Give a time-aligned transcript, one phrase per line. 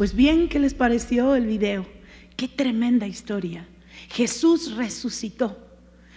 [0.00, 1.84] Pues bien, ¿qué les pareció el video?
[2.34, 3.68] Qué tremenda historia.
[4.08, 5.69] Jesús resucitó.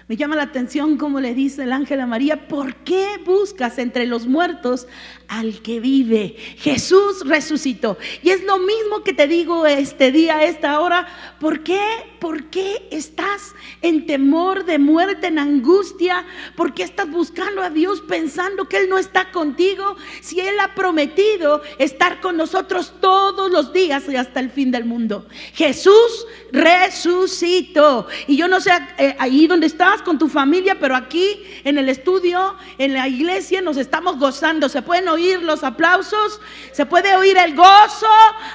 [0.10, 4.06] Me llama la atención como le dice el ángel a María, ¿por qué buscas entre
[4.06, 4.86] los muertos
[5.30, 6.36] al que vive?
[6.58, 7.98] Jesús resucitó.
[8.22, 11.08] Y es lo mismo que te digo este día, esta hora.
[11.40, 11.80] ¿Por qué?
[12.20, 16.26] ¿Por qué estás en temor de muerte, en angustia?
[16.58, 19.96] ¿Por qué estás buscando a Dios pensando que Él no está contigo?
[20.22, 24.84] Si Él ha prometido estar con nosotros todos los días y hasta el fin del
[24.84, 25.28] mundo.
[25.54, 28.08] Jesús resucitó.
[28.28, 31.90] Y yo no sé eh, ahí donde estás con tu familia, pero aquí en el
[31.90, 34.70] estudio, en la iglesia, nos estamos gozando.
[34.70, 36.40] Se pueden oír los aplausos,
[36.72, 38.08] se puede oír el gozo.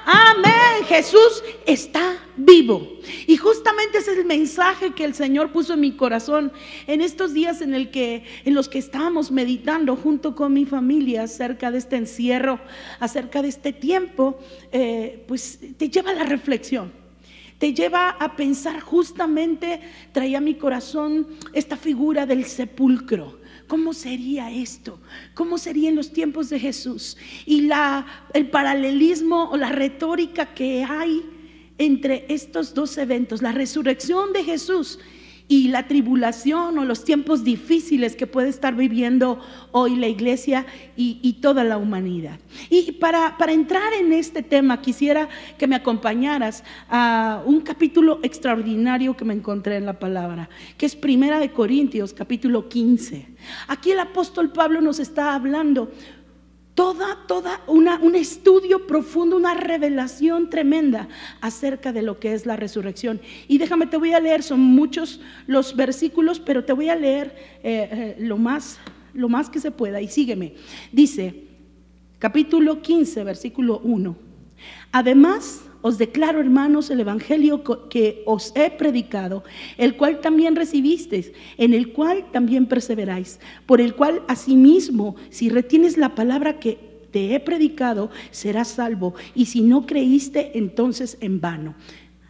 [0.07, 0.85] Amén.
[0.87, 2.89] Jesús está vivo.
[3.27, 6.53] Y justamente ese es el mensaje que el Señor puso en mi corazón
[6.87, 11.25] en estos días en, el que, en los que estábamos meditando junto con mi familia
[11.25, 12.61] acerca de este encierro,
[13.01, 14.39] acerca de este tiempo,
[14.71, 17.08] eh, pues te lleva a la reflexión
[17.59, 19.81] te lleva a pensar justamente,
[20.13, 23.41] traía a mi corazón esta figura del sepulcro.
[23.67, 25.01] ¿Cómo sería esto?
[25.35, 27.17] ¿Cómo sería en los tiempos de Jesús?
[27.45, 31.23] Y la, el paralelismo o la retórica que hay
[31.77, 34.99] entre estos dos eventos, la resurrección de Jesús
[35.49, 39.41] y la tribulación o los tiempos difíciles que puede estar viviendo
[39.73, 42.39] hoy la iglesia y, toda la humanidad.
[42.69, 49.17] Y para, para, entrar en este tema, quisiera que me acompañaras a un capítulo extraordinario
[49.17, 53.27] que me encontré en la palabra, que es Primera de Corintios, capítulo 15.
[53.69, 55.91] Aquí el apóstol Pablo nos está hablando
[56.79, 61.09] toda, toda un estudio profundo, una revelación tremenda
[61.41, 63.21] acerca de lo que es la resurrección.
[63.49, 67.35] Y déjame, te voy a leer, son muchos los versículos, pero te voy a leer
[67.65, 68.79] eh, eh, lo, más,
[69.13, 70.01] lo más que se pueda.
[70.01, 70.55] Y sígueme.
[70.93, 71.47] Dice,
[72.21, 74.17] capítulo 15, versículo 1.
[74.93, 79.45] Además, os declaro, hermanos, el Evangelio que os he predicado,
[79.77, 85.97] el cual también recibisteis, en el cual también perseveráis, por el cual asimismo, si retienes
[85.97, 86.79] la palabra que
[87.11, 91.75] te he predicado, serás salvo, y si no creíste, entonces en vano.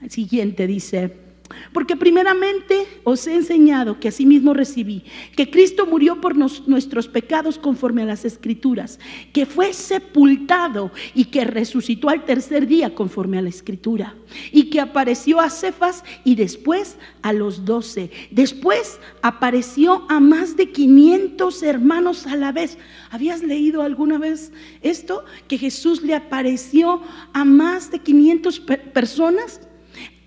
[0.02, 1.27] El siguiente dice,
[1.72, 5.04] porque primeramente os he enseñado que asimismo recibí,
[5.36, 8.98] que Cristo murió por nuestros pecados conforme a las escrituras,
[9.32, 14.14] que fue sepultado y que resucitó al tercer día conforme a la escritura,
[14.52, 18.10] y que apareció a Cefas y después a los doce.
[18.30, 22.78] Después apareció a más de 500 hermanos a la vez.
[23.10, 25.24] ¿Habías leído alguna vez esto?
[25.46, 28.60] Que Jesús le apareció a más de 500
[28.92, 29.60] personas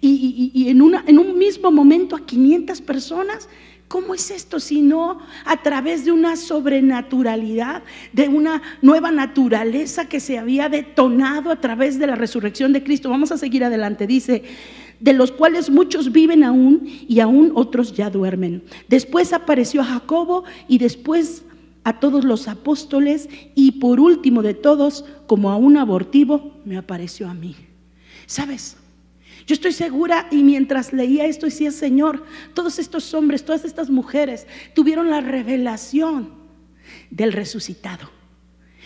[0.01, 3.47] y, en, en un mismo momento a 500 personas.
[3.87, 10.21] ¿Cómo es esto si no a través de una sobrenaturalidad, de una nueva naturaleza que
[10.21, 13.09] se había detonado a través de la resurrección de Cristo?
[13.09, 14.07] Vamos a seguir adelante.
[14.07, 14.43] Dice,
[15.01, 18.63] de los cuales muchos viven aún y aún otros ya duermen.
[18.87, 21.43] Después apareció a Jacobo y después
[21.83, 27.27] a todos los apóstoles y por último de todos, como a un abortivo, me apareció
[27.27, 27.55] a mí.
[28.27, 28.77] ¿Sabes?
[29.45, 34.47] Yo estoy segura y mientras leía esto decía, Señor, todos estos hombres, todas estas mujeres
[34.73, 36.33] tuvieron la revelación
[37.09, 38.09] del resucitado.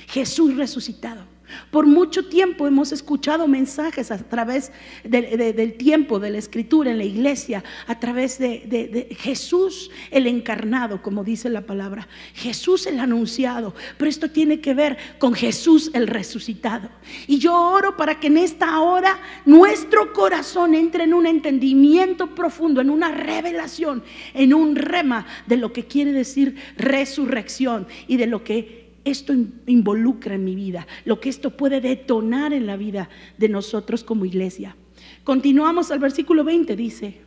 [0.07, 1.34] Jesús resucitado.
[1.71, 4.71] Por mucho tiempo hemos escuchado mensajes a través
[5.03, 11.23] del tiempo, de la escritura en la iglesia, a través de, Jesús el encarnado, como
[11.23, 16.89] dice la palabra, Jesús el anunciado, pero esto tiene que ver con Jesús el resucitado.
[17.27, 22.81] Y yo oro para que en esta hora nuestro corazón entre en un entendimiento profundo,
[22.81, 28.43] en una revelación, en un rema de lo que quiere decir resurrección y de lo
[28.43, 29.33] que esto
[29.67, 34.25] involucra en mi vida, lo que esto puede detonar en la vida de nosotros como
[34.25, 34.75] iglesia.
[35.23, 37.21] Continuamos al versículo 20, dice,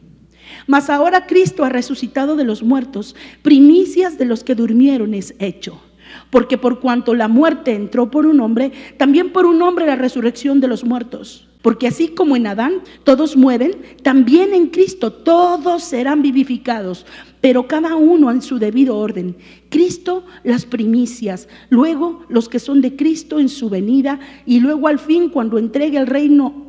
[0.66, 5.80] mas ahora Cristo ha resucitado de los muertos, primicias de los que durmieron es hecho.
[6.30, 10.60] Porque por cuanto la muerte entró por un hombre, también por un hombre la resurrección
[10.60, 11.47] de los muertos.
[11.62, 13.72] Porque así como en Adán todos mueren,
[14.02, 17.04] también en Cristo todos serán vivificados,
[17.40, 19.36] pero cada uno en su debido orden.
[19.68, 24.98] Cristo las primicias, luego los que son de Cristo en su venida y luego al
[24.98, 26.68] fin cuando entregue el reino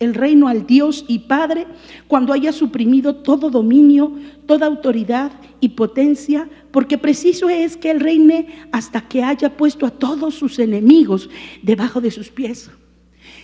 [0.00, 1.66] el reino al Dios y Padre,
[2.08, 4.14] cuando haya suprimido todo dominio,
[4.46, 9.90] toda autoridad y potencia, porque preciso es que Él reine hasta que haya puesto a
[9.90, 11.28] todos sus enemigos
[11.62, 12.70] debajo de sus pies.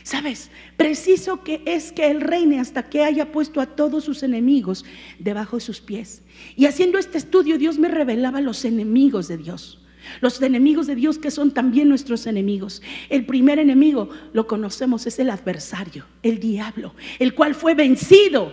[0.06, 0.53] ¿Sabes?
[0.76, 4.85] Preciso que es que Él reine hasta que haya puesto a todos sus enemigos
[5.19, 6.23] debajo de sus pies.
[6.55, 9.81] Y haciendo este estudio, Dios me revelaba los enemigos de Dios.
[10.20, 12.82] Los enemigos de Dios que son también nuestros enemigos.
[13.08, 18.52] El primer enemigo, lo conocemos, es el adversario, el diablo, el cual fue vencido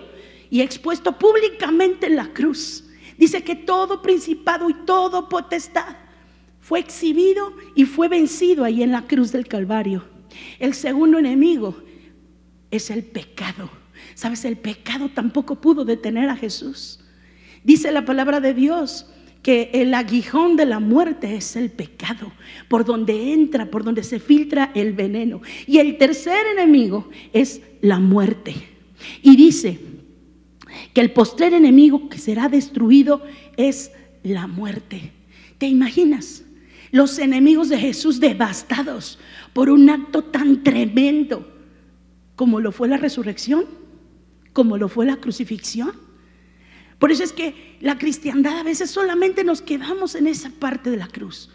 [0.50, 2.86] y expuesto públicamente en la cruz.
[3.16, 5.98] Dice que todo principado y todo potestad
[6.60, 10.13] fue exhibido y fue vencido ahí en la cruz del Calvario.
[10.60, 11.76] El segundo enemigo
[12.72, 13.70] es el pecado.
[14.16, 17.00] Sabes, el pecado tampoco pudo detener a Jesús.
[17.64, 19.08] Dice la palabra de Dios
[19.42, 22.32] que el aguijón de la muerte es el pecado,
[22.70, 25.42] por donde entra, por donde se filtra el veneno.
[25.68, 28.56] Y el tercer enemigo es la muerte.
[29.22, 29.80] Y dice
[30.94, 33.22] que el postrer enemigo que será destruido
[33.58, 33.92] es
[34.24, 35.12] la muerte.
[35.58, 36.44] ¿Te imaginas?
[36.92, 39.20] Los enemigos de Jesús devastados
[39.54, 41.48] por un acto tan tremendo
[42.36, 43.66] como lo fue la resurrección,
[44.52, 45.92] como lo fue la crucifixión.
[47.00, 50.98] Por eso es que la cristiandad a veces solamente nos quedamos en esa parte de
[50.98, 51.50] la cruz.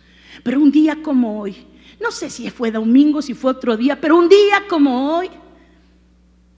[0.45, 1.57] Pero un día como hoy,
[2.01, 5.31] no sé si fue domingo, si fue otro día, pero un día como hoy,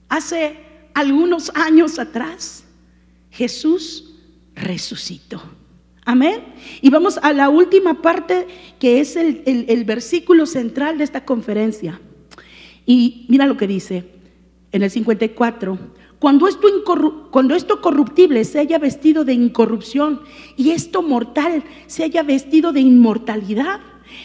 [0.09, 0.59] hace
[0.93, 2.65] algunos años atrás,
[3.31, 4.13] Jesús
[4.55, 5.41] resucitó.
[6.05, 6.41] Amén.
[6.81, 8.47] Y vamos a la última parte
[8.79, 12.01] que es el, el, versículo central de esta conferencia.
[12.85, 14.05] Y mira lo que dice
[14.71, 15.77] en el 54.
[16.17, 16.67] Cuando esto,
[17.31, 20.21] cuando esto corruptible se haya vestido de incorrupción
[20.55, 23.79] y esto mortal se haya vestido de inmortalidad,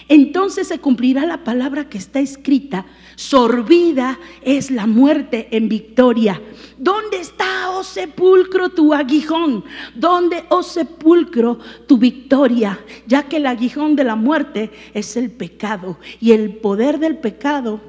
[0.08, 2.86] entonces se cumplirá la palabra que está escrita.
[3.16, 6.40] Sorbida es la muerte en victoria.
[6.78, 9.64] ¿Dónde está, oh sepulcro, tu aguijón?
[9.94, 12.78] ¿Dónde, oh sepulcro, tu victoria?
[13.06, 17.80] Ya que el aguijón de la muerte es el pecado y el poder del pecado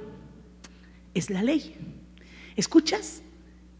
[1.14, 1.76] es la ley.
[2.56, 3.22] ¿Escuchas?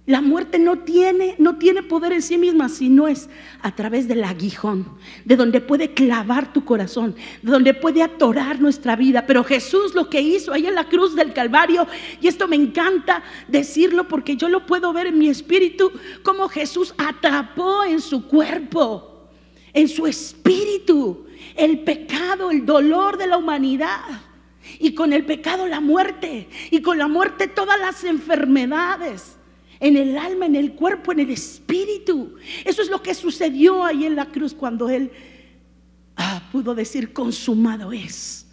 [0.08, 3.30] La muerte no tiene, no tiene poder en sí misma, sino es
[3.62, 8.96] a través del aguijón, de donde puede clavar tu corazón, de donde puede atorar nuestra
[8.96, 9.26] vida.
[9.28, 11.86] Pero Jesús lo que hizo ahí en la cruz del Calvario,
[12.22, 15.92] y esto me encanta decirlo porque yo lo puedo ver en mi espíritu,
[16.24, 19.28] como Jesús atrapó en su cuerpo,
[19.74, 24.22] en su espíritu, el pecado, el dolor de la humanidad.
[24.80, 29.37] Y con el pecado la muerte, y con la muerte todas las enfermedades
[29.80, 32.36] en el alma, en el cuerpo, en el espíritu.
[32.66, 35.12] Eso es lo que sucedió ahí en la cruz cuando Él
[36.16, 38.48] ah, pudo decir, consumado es.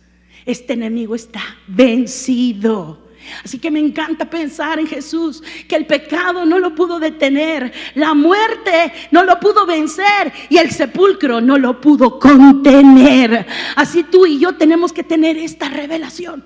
[0.44, 3.04] Este enemigo está vencido.
[3.42, 8.12] Así que me encanta pensar en Jesús, que el pecado no lo pudo detener, la
[8.12, 13.46] muerte no lo pudo vencer y el sepulcro no lo pudo contener.
[13.76, 16.44] Así tú y yo tenemos que tener esta revelación.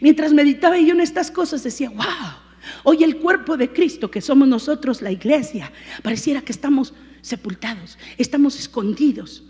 [0.00, 2.47] Mientras meditaba yo en estas cosas, decía, wow,
[2.84, 5.72] Hoy el cuerpo de Cristo, que somos nosotros la iglesia,
[6.02, 9.44] pareciera que estamos sepultados, estamos escondidos.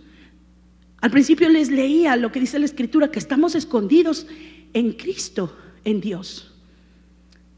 [1.00, 4.26] Al principio les leía lo que dice la escritura, que estamos escondidos
[4.72, 6.55] en Cristo, en Dios.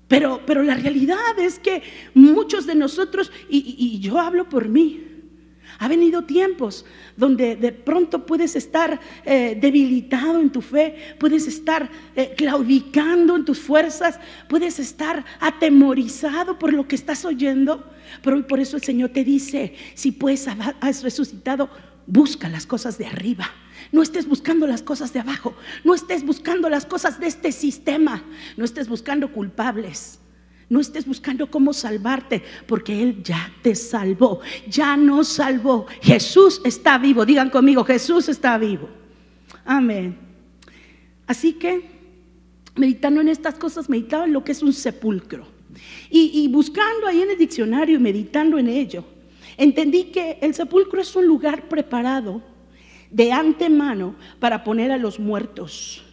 [0.09, 1.83] Pero, pero la realidad es que
[2.15, 5.10] muchos de nosotros, y, y yo hablo por mí,
[5.81, 6.85] ha venido tiempos
[7.17, 13.47] donde de pronto puedes estar eh, debilitado en tu fe, puedes estar eh, claudicando en
[13.47, 17.91] tus fuerzas, puedes estar atemorizado por lo que estás oyendo.
[18.23, 21.71] Pero hoy por eso el Señor te dice, si pues has resucitado,
[22.07, 23.51] busca las cosas de arriba.
[23.91, 28.23] No estés buscando las cosas de abajo, no estés buscando las cosas de este sistema,
[28.59, 30.20] no estés buscando culpables.
[30.71, 35.87] No estés buscando cómo salvarte, porque Él ya te salvó, ya nos salvó.
[36.01, 37.27] Jesús está vivo.
[37.27, 38.89] Digan conmigo, Jesús está vivo.
[39.65, 40.17] Amén.
[41.27, 41.91] Así que,
[42.77, 45.45] meditando en estas cosas, meditaba en lo que es un sepulcro.
[46.09, 49.05] Y, y buscando ahí en el diccionario y meditando en ello,
[49.57, 52.43] entendí que el sepulcro es un lugar preparado
[53.11, 56.05] de antemano para poner a los muertos.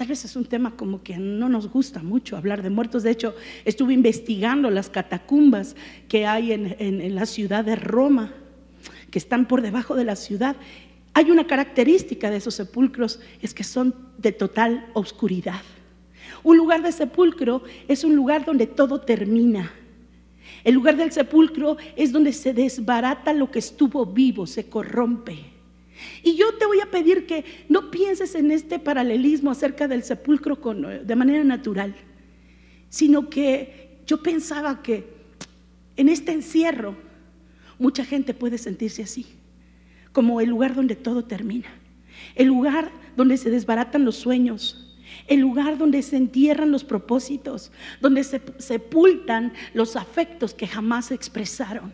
[0.00, 3.02] Tal vez es un tema como que no nos gusta mucho hablar de muertos.
[3.02, 3.34] De hecho,
[3.66, 5.76] estuve investigando las catacumbas
[6.08, 8.32] que hay en, la ciudad de Roma,
[9.10, 10.56] que están por debajo de la ciudad.
[11.12, 15.60] Hay una característica de esos sepulcros, es que son de total oscuridad.
[16.44, 19.70] Un lugar de sepulcro es un lugar donde todo termina.
[20.64, 25.49] El lugar del sepulcro es donde se desbarata lo que estuvo vivo, se corrompe.
[26.22, 30.56] Y yo te voy a pedir que no pienses en este paralelismo acerca del sepulcro
[31.04, 31.94] de manera natural,
[32.88, 35.04] sino que yo pensaba que
[35.96, 36.96] en este encierro
[37.78, 39.26] mucha gente puede sentirse así,
[40.12, 41.68] como el lugar donde todo termina,
[42.34, 44.86] el lugar donde se desbaratan los sueños,
[45.26, 51.14] el lugar donde se entierran los propósitos, donde se sepultan los afectos que jamás se
[51.14, 51.92] expresaron.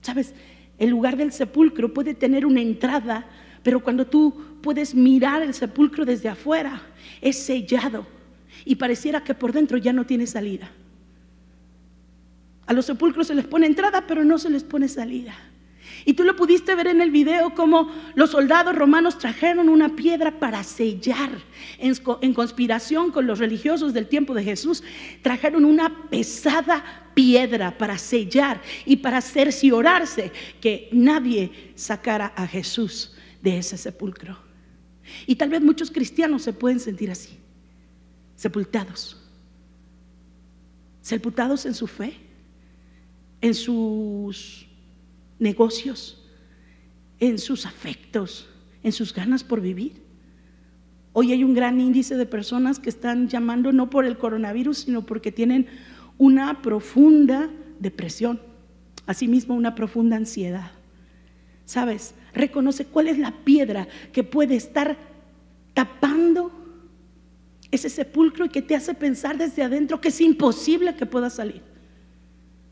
[0.00, 0.34] ¿Sabes?
[0.78, 3.26] El lugar del sepulcro puede tener una entrada,
[3.62, 4.32] Pero cuando tú
[4.62, 6.80] puedes mirar el sepulcro desde afuera,
[7.20, 8.06] es sellado
[8.64, 10.70] y pareciera que por dentro ya no tiene salida.
[12.66, 15.34] A los sepulcros se les pone entrada, pero no se les pone salida.
[16.04, 20.38] Y tú lo pudiste ver en el video como los soldados romanos trajeron una piedra
[20.38, 21.30] para sellar.
[21.78, 24.82] En, conspiración con los religiosos del tiempo de Jesús,
[25.22, 33.58] trajeron una pesada piedra para sellar y para cerciorarse que nadie sacara a Jesús de
[33.58, 34.38] ese sepulcro.
[35.26, 37.38] Y tal vez muchos cristianos se pueden sentir así,
[38.36, 39.16] sepultados,
[41.00, 42.14] sepultados en su fe,
[43.40, 44.67] en sus
[45.38, 46.24] negocios,
[47.20, 48.48] en sus afectos,
[48.82, 50.02] en sus ganas por vivir.
[51.12, 55.04] Hoy hay un gran índice de personas que están llamando no por el coronavirus, sino
[55.04, 55.66] porque tienen
[56.16, 58.40] una profunda depresión,
[59.06, 60.70] asimismo una profunda ansiedad.
[61.64, 62.14] ¿Sabes?
[62.32, 64.96] Reconoce cuál es la piedra que puede estar
[65.74, 66.52] tapando
[67.70, 71.62] ese sepulcro y que te hace pensar desde adentro que es imposible que pueda salir.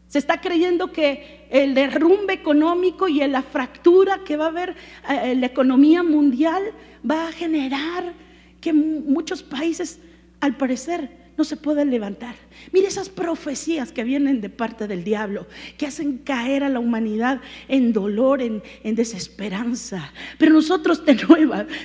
[0.08, 4.70] Se está creyendo que el derrumbe económico y la fractura que va a haber
[5.08, 6.62] eh, en la economía mundial
[7.08, 8.14] va a generar
[8.60, 10.00] que muchos países,
[10.40, 12.35] al parecer, no se puede levantar.
[12.73, 17.40] Mire esas profecías que vienen de parte del diablo, que hacen caer a la humanidad
[17.69, 20.12] en dolor, en, desesperanza.
[20.38, 21.02] Pero nosotros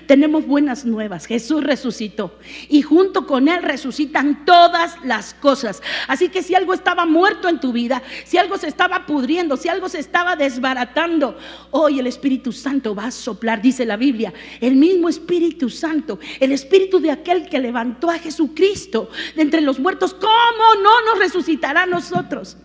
[0.08, 1.25] tenemos buenas nuevas.
[1.25, 2.38] Jesús resucitó
[2.70, 5.81] y junto con Él resucitan todas las cosas.
[6.08, 9.67] Así que si algo estaba muerto en tu vida, si algo se estaba pudriendo, si
[9.67, 11.38] algo se estaba desbaratando,
[11.72, 16.51] hoy el Espíritu Santo va a soplar, dice la Biblia, el mismo Espíritu Santo, el
[16.53, 19.10] Espíritu de aquel que levantó a Jesucristo
[19.41, 22.57] entre los muertos, ¿cómo no nos resucitará a nosotros?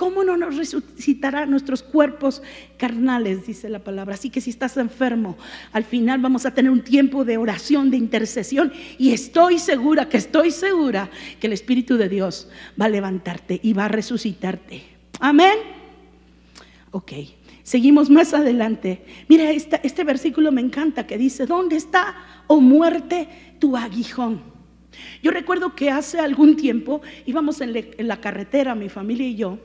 [0.00, 2.42] ¿Cómo no nos resucitará nuestros cuerpos
[2.78, 3.46] carnales?
[3.46, 4.14] Dice la palabra.
[4.14, 5.36] Así que si estás enfermo,
[5.72, 8.72] al final vamos a tener un tiempo de oración, de intercesión.
[8.96, 12.48] Y estoy segura, que estoy segura, que el Espíritu de Dios
[12.80, 14.84] va a levantarte y va a resucitarte.
[15.20, 15.58] Amén.
[16.92, 17.12] Ok,
[17.62, 19.04] seguimos más adelante.
[19.28, 22.16] Mira, este versículo me encanta que dice, ¿dónde está,
[22.46, 23.28] oh muerte,
[23.58, 24.49] tu aguijón?
[25.22, 29.58] Yo recuerdo que hace algún tiempo íbamos en, la carretera, mi familia y yo,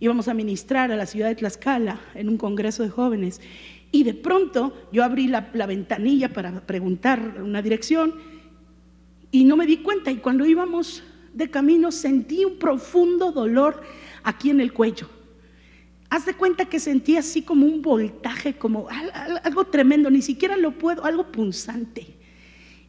[0.00, 3.40] íbamos a ministrar a la ciudad de Tlaxcala en un congreso de jóvenes.
[3.92, 8.14] Y de pronto yo abrí la, ventanilla para preguntar una dirección
[9.30, 10.10] y no me di cuenta.
[10.10, 13.82] Y cuando íbamos de camino sentí un profundo dolor
[14.22, 15.08] aquí en el cuello.
[16.08, 18.86] Haz de cuenta que sentí así como un voltaje, como
[19.42, 22.16] algo tremendo, ni siquiera lo puedo, algo punzante.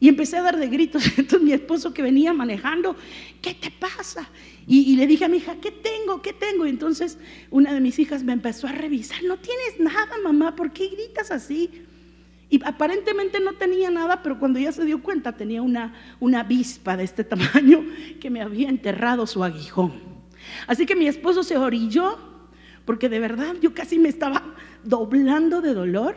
[0.00, 1.04] Y empecé a dar de gritos.
[1.18, 2.96] Entonces mi esposo que venía manejando,
[3.42, 4.28] ¿qué te pasa?
[4.66, 6.20] Y, le dije a mi hija, ¿qué tengo?
[6.20, 6.66] ¿Qué tengo?
[6.66, 7.16] Y entonces
[7.50, 9.24] una de mis hijas me empezó a revisar.
[9.24, 11.70] No tienes nada, mamá, ¿por qué gritas así?
[12.50, 16.98] Y aparentemente no tenía nada, pero cuando ya se dio cuenta tenía una, una avispa
[16.98, 17.82] de este tamaño
[18.20, 19.94] que me había enterrado su aguijón.
[20.66, 22.18] Así que mi esposo se orilló,
[22.84, 26.16] porque de verdad yo casi me estaba doblando de dolor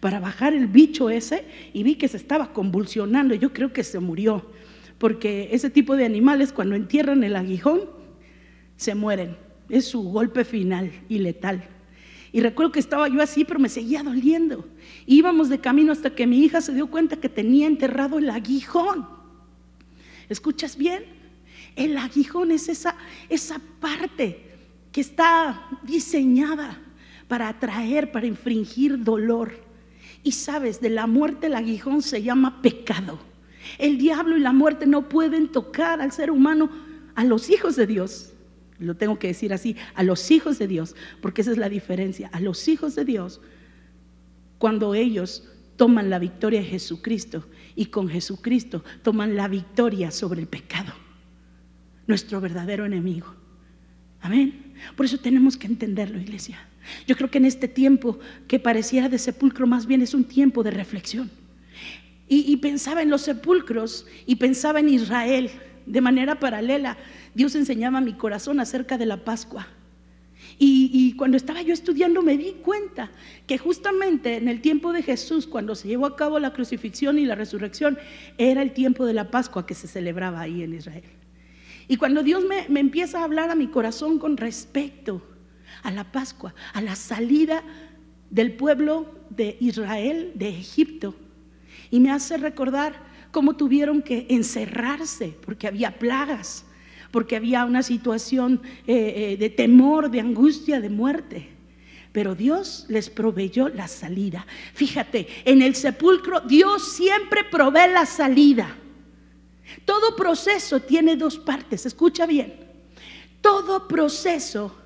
[0.00, 3.34] para bajar el bicho ese y vi que se estaba convulsionando.
[3.34, 4.50] Yo creo que se murió,
[4.98, 7.82] porque ese tipo de animales cuando entierran el aguijón,
[8.76, 9.36] se mueren.
[9.68, 11.64] Es su golpe final y letal.
[12.32, 14.66] Y recuerdo que estaba yo así, pero me seguía doliendo.
[15.06, 19.06] Íbamos de camino hasta que mi hija se dio cuenta que tenía enterrado el aguijón.
[20.28, 21.04] ¿Escuchas bien?
[21.76, 22.96] El aguijón es esa,
[23.28, 24.50] esa parte
[24.90, 26.80] que está diseñada
[27.28, 29.61] para atraer, para infringir dolor.
[30.22, 33.18] Y sabes, de la muerte el aguijón se llama pecado.
[33.78, 36.70] El diablo y la muerte no pueden tocar al ser humano,
[37.14, 38.32] a los hijos de Dios.
[38.78, 42.28] Lo tengo que decir así, a los hijos de Dios, porque esa es la diferencia.
[42.32, 43.40] A los hijos de Dios,
[44.58, 50.46] cuando ellos toman la victoria de Jesucristo y con Jesucristo toman la victoria sobre el
[50.46, 50.92] pecado,
[52.06, 53.34] nuestro verdadero enemigo.
[54.20, 54.74] Amén.
[54.96, 56.68] Por eso tenemos que entenderlo, iglesia.
[57.06, 60.62] Yo creo que en este tiempo que pareciera de sepulcro más bien es un tiempo
[60.62, 61.30] de reflexión.
[62.28, 65.50] Y, pensaba en los sepulcros y pensaba en Israel
[65.84, 66.96] de manera paralela.
[67.34, 69.68] Dios enseñaba mi corazón acerca de la Pascua.
[70.58, 73.10] Y, y, cuando estaba yo estudiando me di cuenta
[73.46, 77.26] que justamente en el tiempo de Jesús, cuando se llevó a cabo la crucifixión y
[77.26, 77.98] la resurrección,
[78.38, 81.04] era el tiempo de la Pascua que se celebraba ahí en Israel.
[81.86, 85.22] Y cuando Dios me, me empieza a hablar a mi corazón con respecto
[85.82, 87.62] a la Pascua, a la salida
[88.30, 91.14] del pueblo de Israel de Egipto.
[91.90, 92.94] Y me hace recordar
[93.30, 96.64] cómo tuvieron que encerrarse porque había plagas,
[97.10, 101.48] porque había una situación eh, eh, de temor, de angustia, de muerte.
[102.12, 104.46] pero Dios les proveyó la salida.
[104.74, 108.76] Fíjate, en el sepulcro Dios siempre provee la salida.
[109.86, 112.54] Todo proceso tiene dos partes, escucha bien.
[113.40, 114.81] Todo proceso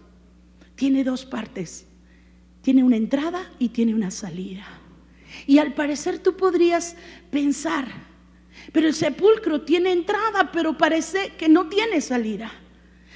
[0.76, 1.86] tiene dos partes.
[2.62, 4.66] Tiene una entrada y tiene una salida.
[5.46, 6.96] Y al parecer tú podrías
[7.30, 7.88] pensar,
[8.72, 12.52] pero el sepulcro tiene entrada, pero parece que no tiene salida.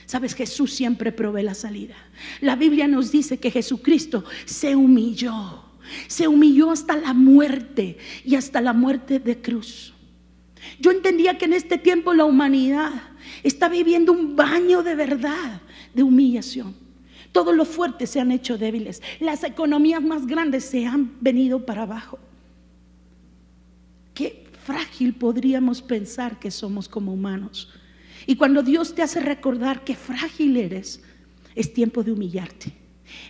[0.07, 1.95] Sabes, Jesús siempre provee la salida.
[2.41, 5.65] La Biblia nos dice que Jesucristo se humilló,
[6.09, 9.95] se humilló hasta la muerte y hasta la muerte de cruz.
[10.79, 12.91] Yo entendía que en este tiempo la humanidad
[13.43, 15.63] está viviendo un baño de verdad,
[15.95, 16.75] de humillación.
[17.33, 19.03] Todos los fuertes se han hecho débiles.
[19.21, 22.19] Las economías más grandes se han venido para abajo.
[24.15, 27.71] Qué frágil podríamos pensar que somos como humanos.
[28.27, 31.03] Y cuando Dios te hace recordar que frágil eres,
[31.55, 32.73] es tiempo de humillarte.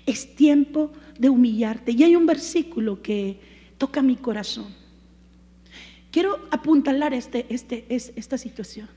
[0.06, 1.92] Es tiempo de humillarte.
[1.92, 3.38] Y hay un versículo que
[3.78, 4.74] toca mi corazón.
[6.10, 8.88] Quiero apuntalar este, este, esta situación.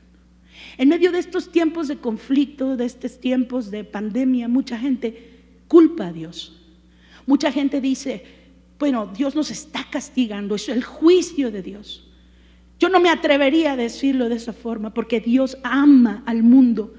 [0.77, 5.31] En medio de estos tiempos de conflicto, de estos tiempos de pandemia, mucha gente
[5.67, 6.61] culpa a Dios.
[7.25, 8.23] Mucha gente dice,
[8.79, 12.09] bueno, Dios nos está castigando, es el juicio de Dios.
[12.79, 16.93] Yo no me atrevería a decirlo de esa forma porque Dios ama al mundo.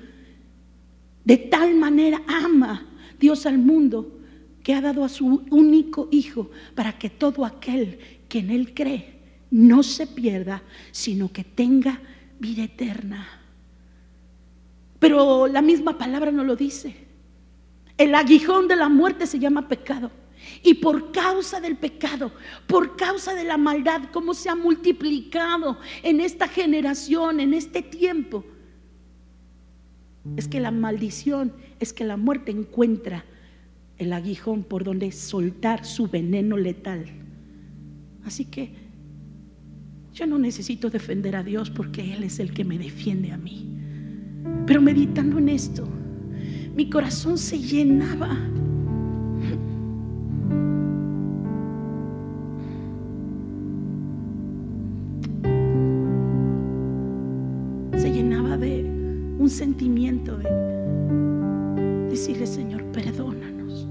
[1.25, 2.87] De tal manera ama
[3.19, 4.19] Dios al mundo
[4.63, 9.15] que ha dado a su único Hijo para que todo aquel que en Él cree
[9.51, 12.01] no se pierda, sino que tenga
[12.41, 13.44] vida eterna.
[15.05, 16.97] Pero la misma palabra no lo dice.
[17.99, 20.11] El aguijón de la muerte se llama pecado.
[20.63, 22.33] Y por causa del pecado,
[22.67, 28.47] por causa de la maldad, cómo se ha multiplicado en esta generación, en este tiempo,
[30.39, 33.27] es que la maldición, es que la muerte encuentra
[33.99, 37.05] el aguijón por donde soltar su veneno letal.
[38.25, 38.73] Así que
[40.15, 43.84] yo no necesito defender a Dios porque Él es el que me defiende a mí.
[44.67, 45.87] Pero meditando en esto,
[46.75, 48.37] mi corazón se llenaba
[59.45, 63.87] un sentimiento de decirle, Señor, perdónanos,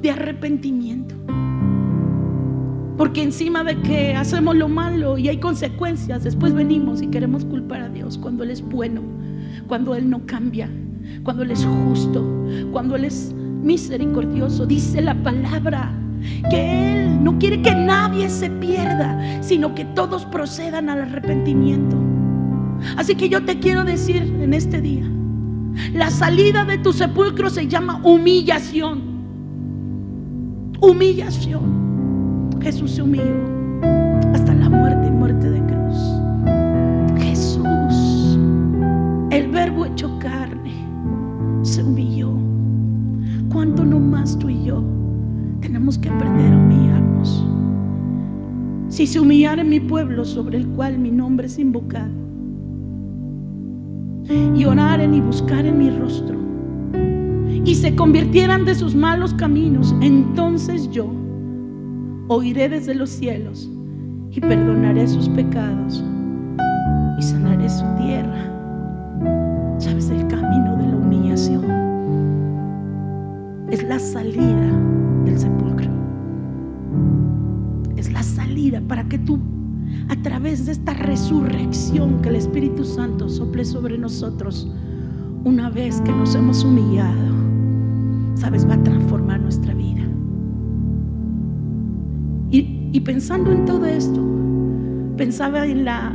[0.00, 1.16] de arrepentimiento.
[2.96, 7.80] Porque encima de que hacemos lo malo y hay consecuencias, después venimos y queremos culpar
[7.80, 9.02] a Dios cuando Él es bueno,
[9.70, 10.68] cuando Él no cambia,
[11.22, 12.26] cuando Él es justo,
[12.72, 14.66] cuando Él es misericordioso.
[14.66, 15.92] Dice la palabra
[16.50, 21.96] que Él no quiere que nadie se pierda, sino que todos procedan al arrepentimiento.
[22.96, 25.04] Así que yo te quiero decir en este día,
[25.94, 29.02] la salida de tu sepulcro se llama humillación.
[30.80, 32.50] Humillación.
[32.60, 33.36] Jesús se humilló
[34.34, 35.59] hasta la muerte y muerte de
[39.84, 40.72] hecho carne,
[41.62, 42.32] se humilló.
[43.50, 44.82] ¿Cuánto no más tú y yo
[45.60, 47.46] tenemos que aprender a humillarnos?
[48.88, 52.20] Si se humillara mi pueblo sobre el cual mi nombre es invocado,
[54.54, 56.38] y oraren y buscaren mi rostro
[57.64, 61.10] y se convirtieran de sus malos caminos, entonces yo
[62.28, 63.70] oiré desde los cielos
[64.30, 66.02] y perdonaré sus pecados
[67.18, 68.59] y sanaré su tierra.
[69.80, 70.10] ¿Sabes?
[70.10, 71.64] El camino de la humillación
[73.70, 74.78] es la salida
[75.24, 75.90] del sepulcro.
[77.96, 79.38] Es la salida para que tú
[80.10, 84.70] a través de esta resurrección que el Espíritu Santo sople sobre nosotros,
[85.44, 87.34] una vez que nos hemos humillado,
[88.34, 90.02] sabes, va a transformar nuestra vida.
[92.92, 94.20] Y, pensando en todo esto,
[95.16, 96.12] pensaba en la,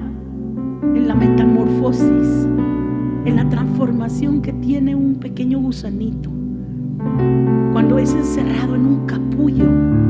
[0.94, 2.48] en la metamorfosis,
[3.26, 6.30] en la transformación que tiene un pequeño gusanito
[7.74, 10.06] cuando es encerrado en un capullo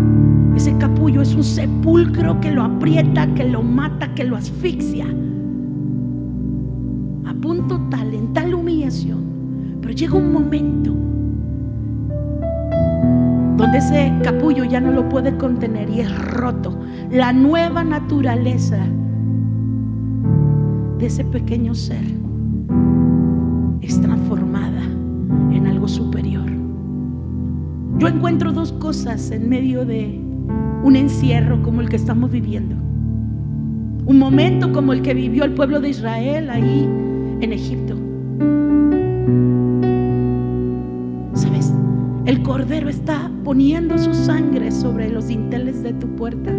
[0.55, 5.05] ese capullo es un sepulcro que lo aprieta, que lo mata, que lo asfixia.
[7.25, 9.79] A punto tal, en tal humillación.
[9.81, 10.95] Pero llega un momento
[13.57, 16.79] donde ese capullo ya no lo puede contener y es roto.
[17.11, 18.79] La nueva naturaleza
[20.97, 22.24] de ese pequeño ser
[28.05, 30.19] yo encuentro dos cosas en medio de
[30.83, 32.75] un encierro como el que estamos viviendo.
[34.05, 36.87] Un momento como el que vivió el pueblo de Israel ahí
[37.41, 37.95] en Egipto.
[41.33, 41.73] ¿Sabes?
[42.25, 46.51] El cordero está poniendo su sangre sobre los dinteles de tu puerta.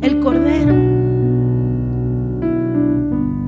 [0.00, 0.74] El cordero.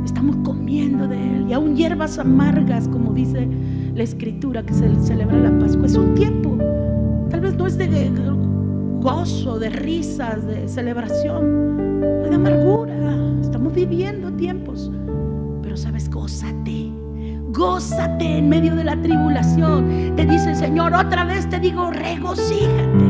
[0.04, 1.46] Estamos comiendo de él.
[1.48, 3.48] Y aún hierbas amargas, como dice
[4.00, 5.84] la escritura que se celebra la Pascua.
[5.84, 6.56] Es un tiempo,
[7.28, 8.10] tal vez no es de
[8.98, 12.94] gozo, de risas, de celebración, de amargura.
[13.42, 14.90] Estamos viviendo tiempos,
[15.62, 16.90] pero sabes, gózate.
[17.48, 20.14] Gózate en medio de la tribulación.
[20.16, 23.04] Te dice el Señor, otra vez te digo, regocíjate.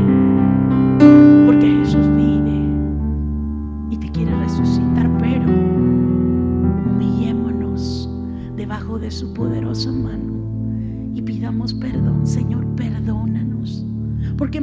[1.46, 2.04] Porque Jesús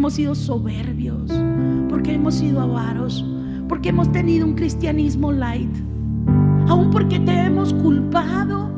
[0.07, 1.29] hemos sido soberbios?
[1.89, 3.25] porque hemos sido avaros?
[3.67, 5.75] porque hemos tenido un cristianismo light?
[6.69, 8.69] ¿Aún porque te hemos culpado?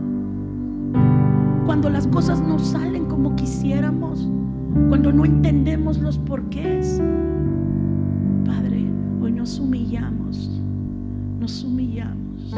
[1.68, 4.28] Cuando las cosas no salen como quisiéramos,
[4.88, 7.00] cuando no entendemos los porqués.
[8.44, 8.84] Padre,
[9.22, 10.60] hoy nos humillamos,
[11.39, 12.56] nos humillamos.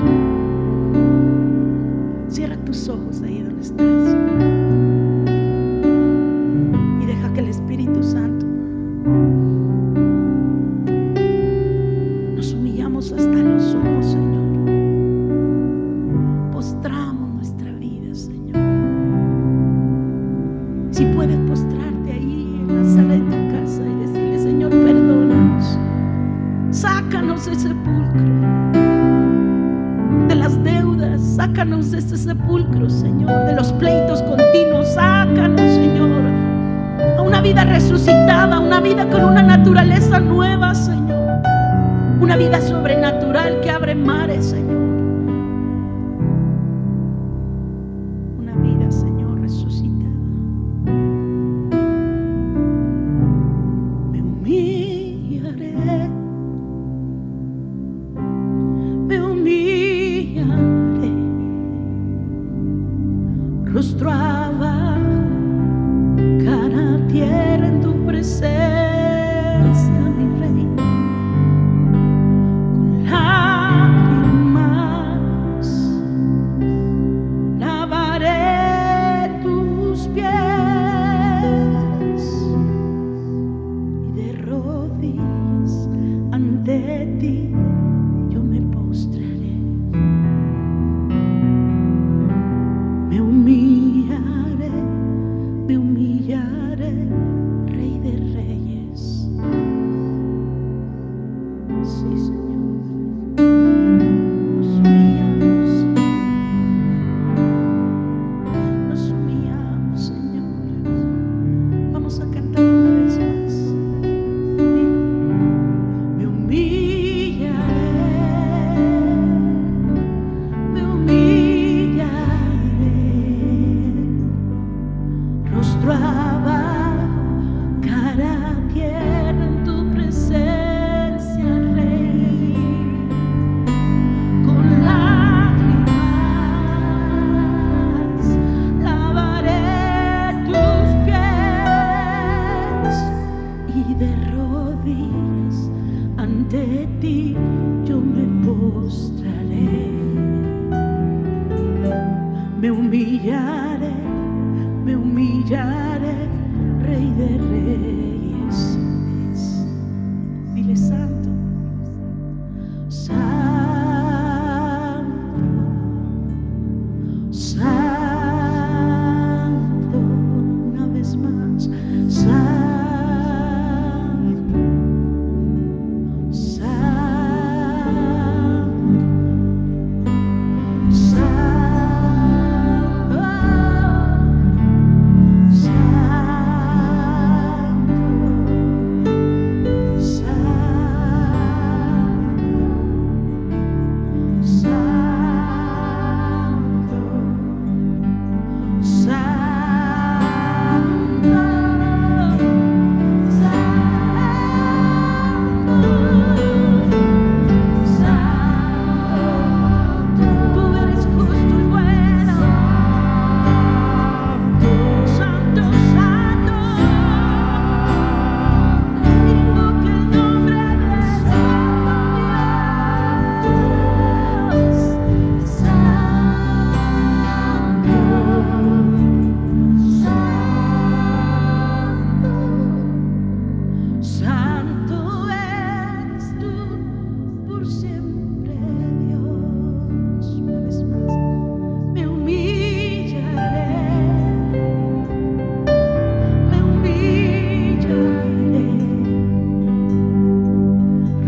[2.30, 4.21] Cierra tus ojos ahí donde estás.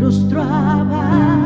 [0.04, 1.43] lustraba.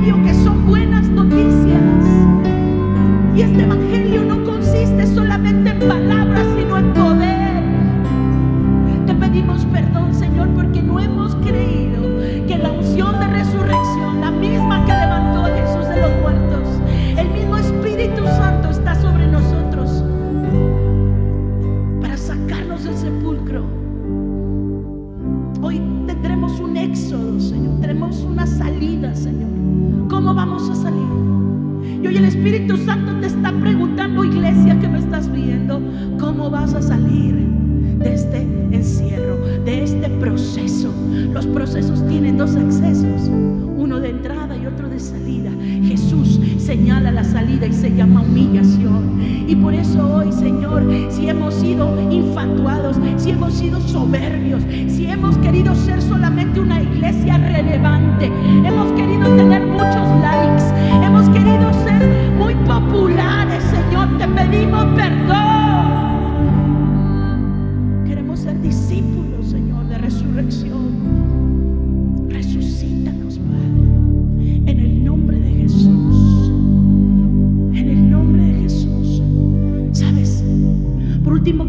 [0.00, 2.04] Evangelio, que son buenas noticias.
[3.36, 3.89] Y este Evangelio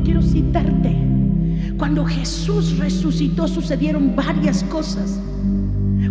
[0.04, 0.96] quiero citarte.
[1.78, 5.20] Cuando Jesús resucitó sucedieron varias cosas.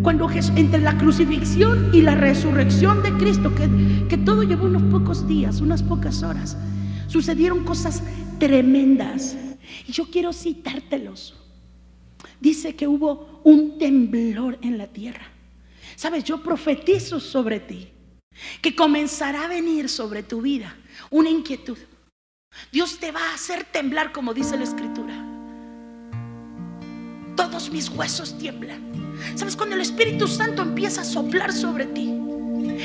[0.03, 3.69] Cuando Jes- entre la crucifixión y la resurrección de Cristo, que,
[4.09, 6.57] que todo llevó unos pocos días, unas pocas horas,
[7.07, 8.03] sucedieron cosas
[8.39, 9.37] tremendas.
[9.87, 11.37] Y yo quiero citártelos.
[12.41, 15.23] Dice que hubo un temblor en la tierra.
[15.97, 17.89] Sabes, yo profetizo sobre ti
[18.63, 20.75] que comenzará a venir sobre tu vida
[21.11, 21.77] una inquietud.
[22.73, 25.15] Dios te va a hacer temblar como dice la escritura.
[27.37, 28.91] Todos mis huesos tiemblan.
[29.35, 29.57] ¿Sabes?
[29.57, 32.15] Cuando el Espíritu Santo empieza a soplar sobre ti.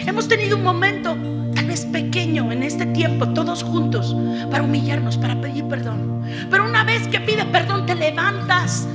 [0.06, 1.16] Hemos tenido un momento
[1.54, 4.16] tal vez pequeño en este tiempo, todos juntos,
[4.52, 6.24] para humillarnos, para pedir perdón.
[6.50, 8.88] Pero una vez que pide perdón, te levantas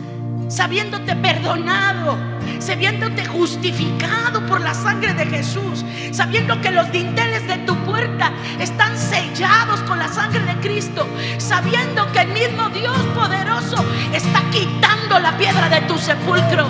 [0.50, 2.18] sabiéndote perdonado,
[2.58, 8.98] sabiéndote justificado por la sangre de Jesús, sabiendo que los dinteles de tu puerta están
[8.98, 11.06] sellados con la sangre de Cristo,
[11.38, 13.76] sabiendo que el mismo Dios poderoso
[14.12, 16.66] está quitando la piedra de tu sepulcro.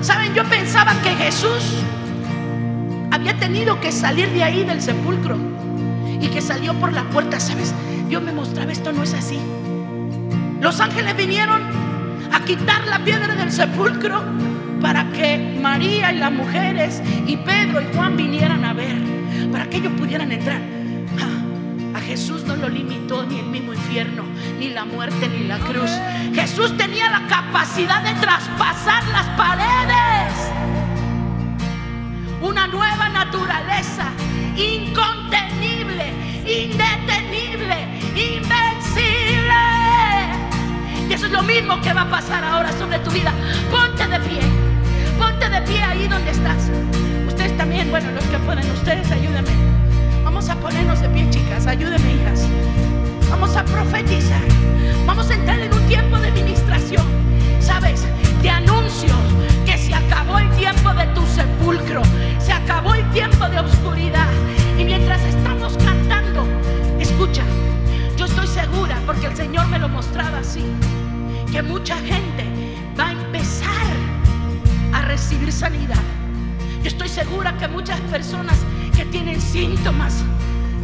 [0.00, 1.76] Saben, yo pensaba que Jesús
[3.10, 5.36] había tenido que salir de ahí del sepulcro
[6.20, 7.74] y que salió por la puerta, ¿sabes?
[8.08, 9.38] Dios me mostraba esto no es así.
[10.60, 11.89] Los ángeles vinieron
[12.32, 14.22] a quitar la piedra del sepulcro
[14.80, 18.96] para que María y las mujeres y Pedro y Juan vinieran a ver,
[19.52, 20.60] para que ellos pudieran entrar.
[21.18, 24.24] Ah, a Jesús no lo limitó ni el mismo infierno,
[24.58, 25.90] ni la muerte, ni la cruz.
[26.34, 30.50] Jesús tenía la capacidad de traspasar las paredes
[32.42, 34.04] una nueva naturaleza
[41.40, 43.32] lo mismo que va a pasar ahora sobre tu vida.
[43.70, 44.40] Ponte de pie,
[45.18, 46.70] ponte de pie ahí donde estás.
[47.26, 49.50] Ustedes también, bueno, los que pueden, ustedes ayúdenme.
[50.22, 52.46] Vamos a ponernos de pie, chicas, ayúdenme, hijas.
[53.30, 54.42] Vamos a profetizar.
[55.06, 57.06] Vamos a entrar en un tiempo de ministración.
[57.58, 58.04] ¿Sabes?
[58.42, 59.14] Te anuncio
[59.64, 62.02] que se acabó el tiempo de tu sepulcro.
[62.38, 64.28] Se acabó el tiempo de oscuridad.
[64.78, 66.46] Y mientras estamos cantando,
[66.98, 67.44] escucha,
[68.18, 70.64] yo estoy segura, porque el Señor me lo mostraba así,
[71.50, 72.46] que mucha gente
[72.98, 73.92] va a empezar
[74.92, 76.02] a recibir sanidad.
[76.82, 78.58] Yo estoy segura que muchas personas
[78.96, 80.22] que tienen síntomas,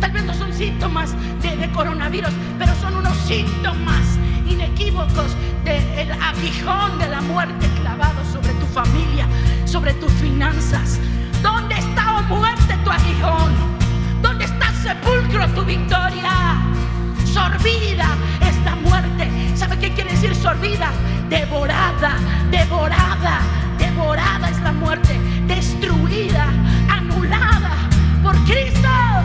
[0.01, 6.99] tal vez no son síntomas de, de coronavirus, pero son unos síntomas inequívocos del aguijón
[6.99, 9.27] de la muerte clavado sobre tu familia,
[9.65, 10.99] sobre tus finanzas.
[11.43, 13.53] ¿Dónde está, oh muerte, tu aguijón?
[14.23, 16.61] ¿Dónde está sepulcro tu victoria?
[17.25, 19.31] Sorbida es la muerte.
[19.55, 20.91] ¿Sabe qué quiere decir sorbida?
[21.31, 22.13] Devorada,
[22.51, 23.41] devorada,
[23.79, 25.19] devorada es la muerte.
[25.47, 26.47] Destruida,
[26.91, 27.75] anulada
[28.23, 29.16] por Cristo.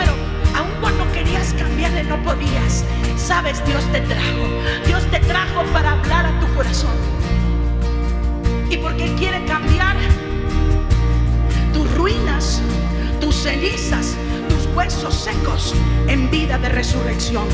[0.00, 0.14] Pero
[0.56, 2.84] aun cuando querías cambiarle no podías.
[3.16, 4.46] Sabes, Dios te trajo.
[4.86, 6.96] Dios te trajo para hablar a tu corazón.
[8.70, 9.96] Y porque quiere cambiar
[11.74, 12.62] tus ruinas,
[13.20, 14.16] tus cenizas,
[14.48, 15.74] tus huesos secos
[16.08, 17.44] en vida de resurrección.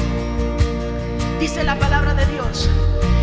[1.40, 2.70] Dice la palabra de Dios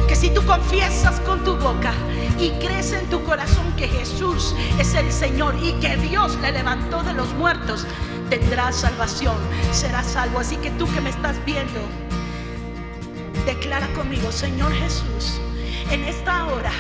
[0.07, 1.93] que si tú confiesas con tu boca
[2.39, 7.03] y crees en tu corazón que Jesús es el Señor y que Dios le levantó
[7.03, 7.86] de los muertos,
[8.30, 9.38] tendrás salvación,
[9.71, 10.39] serás salvo.
[10.39, 11.80] Así que tú que me estás viendo,
[13.45, 15.39] declara conmigo, Señor Jesús,
[15.91, 16.71] en esta hora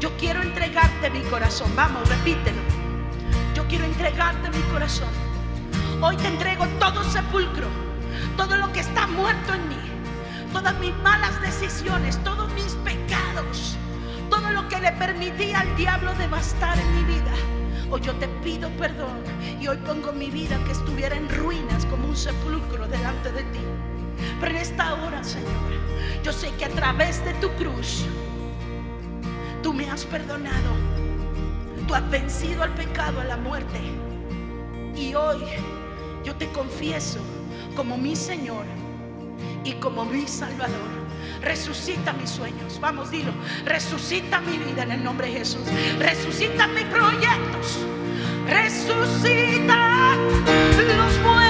[0.00, 1.70] yo quiero entregarte mi corazón.
[1.74, 2.60] Vamos, repítelo.
[3.54, 5.08] Yo quiero entregarte mi corazón.
[6.00, 7.68] Hoy te entrego todo sepulcro,
[8.36, 9.78] todo lo que está muerto en mí,
[10.52, 13.76] todas mis malas decisiones, todos mis pecados,
[14.28, 17.32] todo lo que le permití al diablo devastar en mi vida.
[17.90, 19.22] Hoy yo te pido perdón
[19.60, 23.60] y hoy pongo mi vida que estuviera en ruinas como un sepulcro delante de ti.
[24.40, 25.50] Pero en esta hora, Señor,
[26.22, 28.06] yo sé que a través de tu cruz,
[29.62, 30.70] tú me has perdonado.
[31.86, 33.78] Tú has vencido al pecado, a la muerte.
[34.96, 35.38] Y hoy
[36.24, 37.18] yo te confieso
[37.76, 38.64] como mi Señor
[39.64, 41.03] y como mi Salvador.
[41.44, 42.80] Resucita mis sueños.
[42.80, 43.32] Vamos, dilo.
[43.64, 45.60] Resucita mi vida en el nombre de Jesús.
[45.98, 47.78] Resucita mis proyectos.
[48.48, 50.16] Resucita
[50.96, 51.43] los muertos.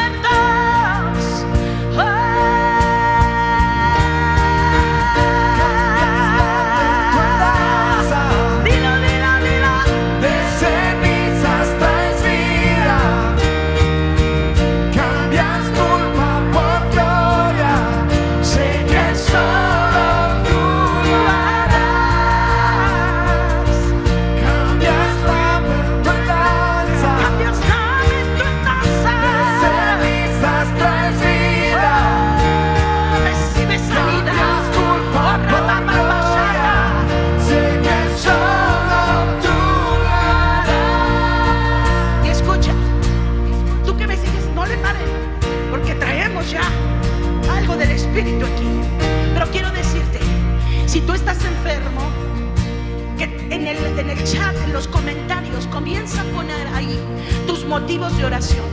[57.84, 58.64] Motivos de oración.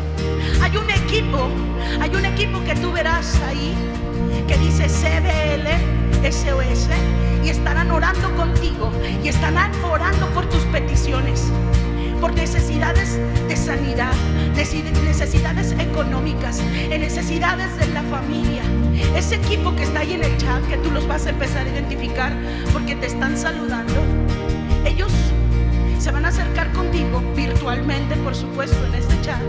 [0.61, 1.49] Hay un equipo,
[1.99, 3.73] hay un equipo que tú verás ahí
[4.47, 5.67] que dice CBL
[6.31, 6.87] SOS
[7.43, 8.89] y estarán orando contigo
[9.21, 11.51] y estarán orando por tus peticiones
[12.21, 14.13] por necesidades de sanidad,
[14.55, 18.61] nece- necesidades económicas, necesidades de la familia,
[19.17, 21.69] Ese equipo que está ahí en el chat, que tú los vas a empezar a
[21.69, 22.31] identificar
[22.71, 23.95] porque te están saludando.
[24.85, 25.11] Ellos
[26.01, 29.39] se van a acercar contigo virtualmente, por supuesto, en este chat.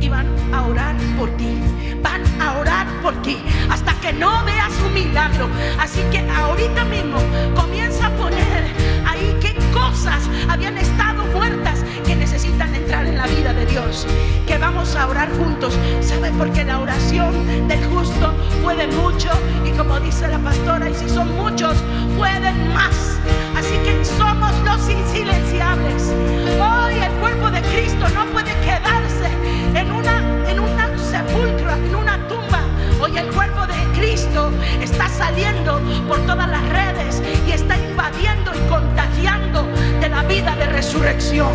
[0.00, 1.58] Y van a orar por ti.
[2.02, 3.36] Van a orar por ti
[3.68, 5.46] hasta que no veas un milagro.
[5.78, 7.18] Así que ahorita mismo
[7.54, 8.64] comienza a poner
[9.06, 14.06] ahí qué cosas habían estado muertas que necesitan entrar en la vida de Dios.
[14.46, 15.78] Que vamos a orar juntos.
[16.00, 16.32] ¿Sabe?
[16.38, 18.32] Porque la oración del justo
[18.62, 19.28] puede mucho.
[19.66, 21.76] Y como dice la pastora, y si son muchos,
[22.16, 23.18] pueden más.
[23.64, 26.12] Así que somos los insilenciables.
[26.60, 29.30] Hoy el cuerpo de Cristo no puede quedarse
[29.74, 30.18] en una,
[30.50, 32.60] en una sepulcro, en una tumba.
[33.00, 34.50] Hoy el cuerpo de Cristo
[34.82, 39.66] está saliendo por todas las redes y está invadiendo y contagiando
[39.98, 41.48] de la vida de resurrección.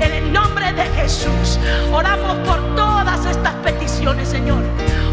[0.00, 1.60] En el nombre de Jesús,
[1.92, 4.64] oramos por todas estas peticiones, Señor.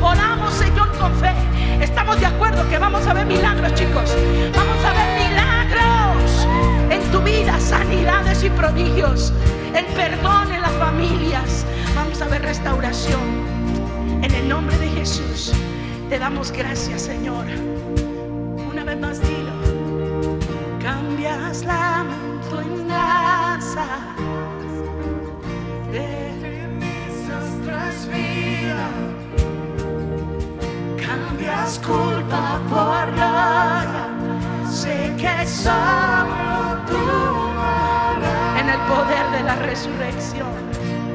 [0.02, 1.36] Oramos, Señor, con fe.
[1.80, 4.16] Estamos de acuerdo que vamos a ver milagros, chicos.
[4.56, 5.21] Vamos a ver milagros
[7.72, 9.32] sanidades y prodigios,
[9.74, 11.66] el perdón en las familias.
[11.96, 13.22] Vamos a ver restauración.
[14.22, 15.54] En el nombre de Jesús,
[16.10, 17.46] te damos gracias, Señor.
[18.70, 19.54] Una vez más, dilo.
[20.82, 23.58] Cambias la montaña
[25.94, 28.92] de nuestras vidas.
[31.08, 34.10] Cambias culpa por gloria.
[34.70, 37.21] Sé que solo tú
[38.74, 40.48] el poder de la resurrección.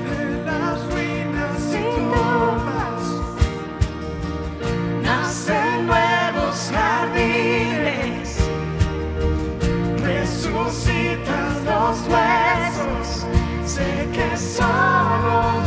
[0.05, 3.03] De las ruinas y tumbas
[5.03, 8.39] nacen nuevos jardines,
[10.03, 13.27] resucitan los huesos.
[13.65, 15.66] Sé que solo